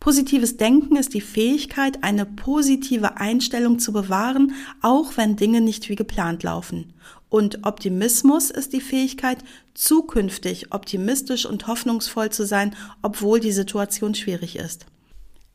Positives 0.00 0.56
Denken 0.56 0.96
ist 0.96 1.12
die 1.12 1.20
Fähigkeit, 1.20 2.02
eine 2.02 2.24
positive 2.24 3.18
Einstellung 3.18 3.78
zu 3.78 3.92
bewahren, 3.92 4.54
auch 4.80 5.18
wenn 5.18 5.36
Dinge 5.36 5.60
nicht 5.60 5.90
wie 5.90 5.96
geplant 5.96 6.42
laufen. 6.42 6.94
Und 7.28 7.66
Optimismus 7.66 8.50
ist 8.50 8.72
die 8.72 8.80
Fähigkeit, 8.80 9.38
zukünftig 9.74 10.72
optimistisch 10.72 11.46
und 11.46 11.66
hoffnungsvoll 11.66 12.30
zu 12.30 12.46
sein, 12.46 12.74
obwohl 13.02 13.40
die 13.40 13.52
Situation 13.52 14.14
schwierig 14.14 14.56
ist. 14.56 14.86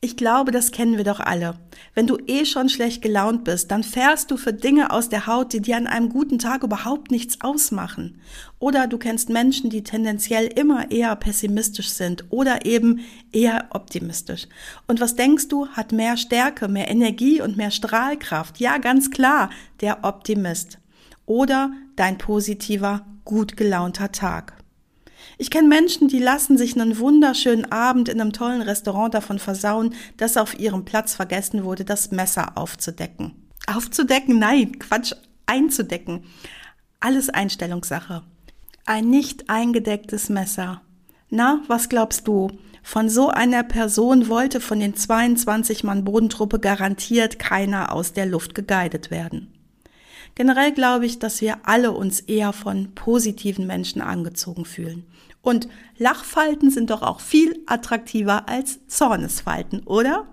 Ich 0.04 0.16
glaube, 0.16 0.50
das 0.50 0.72
kennen 0.72 0.96
wir 0.96 1.04
doch 1.04 1.20
alle. 1.20 1.54
Wenn 1.94 2.08
du 2.08 2.18
eh 2.26 2.44
schon 2.44 2.68
schlecht 2.68 3.02
gelaunt 3.02 3.44
bist, 3.44 3.70
dann 3.70 3.84
fährst 3.84 4.32
du 4.32 4.36
für 4.36 4.52
Dinge 4.52 4.90
aus 4.90 5.08
der 5.08 5.28
Haut, 5.28 5.52
die 5.52 5.62
dir 5.62 5.76
an 5.76 5.86
einem 5.86 6.08
guten 6.08 6.40
Tag 6.40 6.64
überhaupt 6.64 7.12
nichts 7.12 7.40
ausmachen. 7.40 8.20
Oder 8.58 8.88
du 8.88 8.98
kennst 8.98 9.28
Menschen, 9.28 9.70
die 9.70 9.84
tendenziell 9.84 10.46
immer 10.46 10.90
eher 10.90 11.14
pessimistisch 11.14 11.90
sind 11.90 12.24
oder 12.30 12.66
eben 12.66 12.98
eher 13.30 13.68
optimistisch. 13.70 14.48
Und 14.88 15.00
was 15.00 15.14
denkst 15.14 15.46
du, 15.46 15.68
hat 15.68 15.92
mehr 15.92 16.16
Stärke, 16.16 16.66
mehr 16.66 16.90
Energie 16.90 17.40
und 17.40 17.56
mehr 17.56 17.70
Strahlkraft? 17.70 18.58
Ja, 18.58 18.78
ganz 18.78 19.12
klar, 19.12 19.50
der 19.82 20.02
Optimist. 20.02 20.78
Oder 21.32 21.70
dein 21.96 22.18
positiver, 22.18 23.06
gut 23.24 23.56
gelaunter 23.56 24.12
Tag. 24.12 24.52
Ich 25.38 25.50
kenne 25.50 25.66
Menschen, 25.66 26.08
die 26.08 26.18
lassen 26.18 26.58
sich 26.58 26.78
einen 26.78 26.98
wunderschönen 26.98 27.72
Abend 27.72 28.10
in 28.10 28.20
einem 28.20 28.34
tollen 28.34 28.60
Restaurant 28.60 29.14
davon 29.14 29.38
versauen, 29.38 29.94
dass 30.18 30.36
auf 30.36 30.60
ihrem 30.60 30.84
Platz 30.84 31.14
vergessen 31.14 31.64
wurde, 31.64 31.86
das 31.86 32.10
Messer 32.10 32.58
aufzudecken. 32.58 33.32
Aufzudecken? 33.66 34.38
Nein, 34.38 34.78
Quatsch, 34.78 35.14
einzudecken. 35.46 36.24
Alles 37.00 37.30
Einstellungssache. 37.30 38.24
Ein 38.84 39.08
nicht 39.08 39.48
eingedecktes 39.48 40.28
Messer. 40.28 40.82
Na, 41.30 41.62
was 41.66 41.88
glaubst 41.88 42.28
du? 42.28 42.50
Von 42.82 43.08
so 43.08 43.30
einer 43.30 43.62
Person 43.62 44.28
wollte 44.28 44.60
von 44.60 44.80
den 44.80 44.96
22 44.96 45.82
Mann 45.82 46.04
Bodentruppe 46.04 46.60
garantiert 46.60 47.38
keiner 47.38 47.90
aus 47.90 48.12
der 48.12 48.26
Luft 48.26 48.54
geguidet 48.54 49.10
werden. 49.10 49.61
Generell 50.34 50.72
glaube 50.72 51.06
ich, 51.06 51.18
dass 51.18 51.40
wir 51.40 51.58
alle 51.64 51.92
uns 51.92 52.20
eher 52.20 52.52
von 52.52 52.94
positiven 52.94 53.66
Menschen 53.66 54.00
angezogen 54.00 54.64
fühlen. 54.64 55.04
Und 55.42 55.68
Lachfalten 55.98 56.70
sind 56.70 56.90
doch 56.90 57.02
auch 57.02 57.20
viel 57.20 57.60
attraktiver 57.66 58.48
als 58.48 58.86
Zornesfalten, 58.86 59.80
oder? 59.80 60.28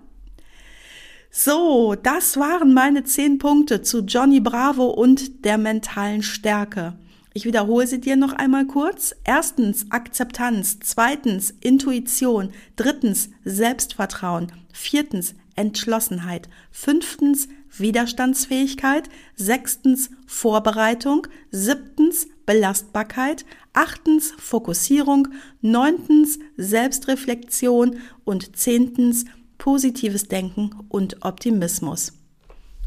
So, 1.30 1.94
das 1.94 2.38
waren 2.38 2.74
meine 2.74 3.04
zehn 3.04 3.38
Punkte 3.38 3.82
zu 3.82 4.00
Johnny 4.00 4.40
Bravo 4.40 4.86
und 4.86 5.44
der 5.44 5.58
mentalen 5.58 6.22
Stärke. 6.22 6.94
Ich 7.32 7.44
wiederhole 7.44 7.86
sie 7.86 8.00
dir 8.00 8.16
noch 8.16 8.32
einmal 8.32 8.66
kurz. 8.66 9.14
Erstens 9.22 9.86
Akzeptanz, 9.90 10.78
zweitens 10.80 11.54
Intuition, 11.60 12.50
drittens 12.74 13.30
Selbstvertrauen, 13.44 14.50
viertens 14.72 15.36
Entschlossenheit, 15.54 16.48
fünftens 16.72 17.48
Widerstandsfähigkeit, 17.76 19.08
sechstens 19.36 20.10
Vorbereitung, 20.26 21.26
siebtens 21.50 22.28
Belastbarkeit, 22.46 23.44
achtens 23.72 24.32
Fokussierung, 24.38 25.28
neuntens 25.60 26.38
Selbstreflexion 26.56 27.98
und 28.24 28.56
zehntens 28.56 29.24
positives 29.58 30.28
Denken 30.28 30.70
und 30.88 31.24
Optimismus. 31.24 32.12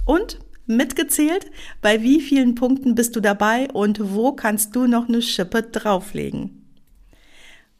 Und 0.05 0.39
mitgezählt, 0.65 1.51
bei 1.81 2.01
wie 2.01 2.19
vielen 2.19 2.55
Punkten 2.55 2.95
bist 2.95 3.15
du 3.15 3.19
dabei 3.19 3.69
und 3.71 4.13
wo 4.13 4.33
kannst 4.33 4.75
du 4.75 4.87
noch 4.87 5.07
eine 5.07 5.21
Schippe 5.21 5.63
drauflegen? 5.63 6.62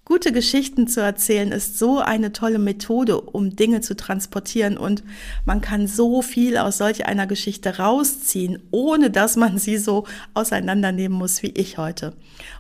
Gute 0.06 0.34
Geschichten 0.34 0.90
zu 0.90 1.00
erzählen 1.00 1.54
ist 1.54 1.80
so 1.80 2.00
eine 2.00 2.34
tolle 2.34 2.60
Methode, 2.60 3.22
um 3.22 3.56
Dinge 3.56 3.80
zu 3.80 3.96
transportieren 3.96 4.78
und 4.78 5.02
man 5.46 5.62
kann 5.62 5.88
so 5.88 6.22
viel 6.22 6.58
aus 6.58 6.80
solch 6.80 7.06
einer 7.06 7.26
Geschichte 7.26 7.78
rausziehen, 7.78 8.62
ohne 8.72 9.10
dass 9.10 9.38
man 9.38 9.58
sie 9.58 9.78
so 9.78 10.06
auseinandernehmen 10.34 11.18
muss 11.18 11.42
wie 11.42 11.52
ich 11.56 11.78
heute. 11.78 12.14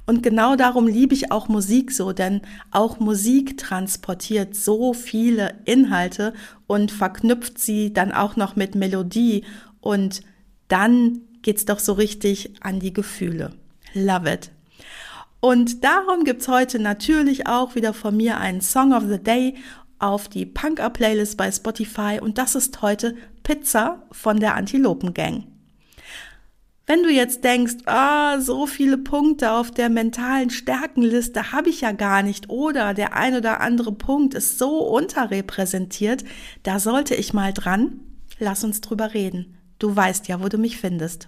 Und 0.05 0.23
genau 0.23 0.55
darum 0.55 0.87
liebe 0.87 1.13
ich 1.13 1.33
auch 1.33 1.49
Musik 1.49 1.91
so, 1.91 2.13
denn 2.13 2.39
auch 2.71 3.01
Musik 3.01 3.57
transportiert 3.57 4.55
so 4.55 4.93
viele 4.93 5.55
Inhalte 5.65 6.33
und 6.65 6.93
verknüpft 6.93 7.59
sie 7.59 7.91
dann 7.91 8.13
auch 8.13 8.37
noch 8.37 8.55
mit 8.55 8.75
Melodie 8.75 9.43
und 9.81 10.21
dann 10.69 11.19
geht's 11.41 11.65
doch 11.65 11.79
so 11.79 11.91
richtig 11.91 12.53
an 12.61 12.79
die 12.79 12.93
Gefühle. 12.93 13.51
Love 13.93 14.31
it. 14.31 14.49
Und 15.43 15.83
darum 15.83 16.23
gibt's 16.23 16.47
heute 16.47 16.79
natürlich 16.79 17.47
auch 17.47 17.75
wieder 17.75 17.93
von 17.93 18.15
mir 18.15 18.37
einen 18.37 18.61
Song 18.61 18.93
of 18.93 19.03
the 19.09 19.21
Day 19.21 19.55
auf 19.99 20.29
die 20.29 20.45
Punk-Up-Playlist 20.45 21.35
bei 21.35 21.51
Spotify 21.51 22.17
und 22.21 22.37
das 22.37 22.55
ist 22.55 22.81
heute 22.81 23.17
Pizza 23.43 24.03
von 24.13 24.39
der 24.39 24.55
Antilopen 24.55 25.13
Gang. 25.13 25.43
Wenn 26.85 27.03
du 27.03 27.09
jetzt 27.09 27.43
denkst, 27.43 27.75
ah, 27.87 28.39
so 28.39 28.65
viele 28.67 28.97
Punkte 28.97 29.51
auf 29.51 29.69
der 29.69 29.89
mentalen 29.89 30.49
Stärkenliste 30.49 31.51
habe 31.51 31.67
ich 31.67 31.81
ja 31.81 31.91
gar 31.91 32.23
nicht 32.23 32.49
oder 32.49 32.93
der 32.93 33.13
ein 33.13 33.35
oder 33.35 33.59
andere 33.59 33.91
Punkt 33.91 34.35
ist 34.35 34.57
so 34.57 34.77
unterrepräsentiert, 34.77 36.23
da 36.63 36.79
sollte 36.79 37.15
ich 37.15 37.33
mal 37.33 37.51
dran. 37.51 37.99
Lass 38.39 38.63
uns 38.63 38.79
drüber 38.79 39.13
reden. 39.13 39.57
Du 39.77 39.93
weißt 39.93 40.29
ja, 40.29 40.41
wo 40.41 40.47
du 40.47 40.57
mich 40.57 40.77
findest. 40.77 41.27